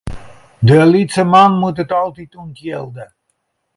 [0.69, 3.05] De lytse man moat it altyd ûntjilde.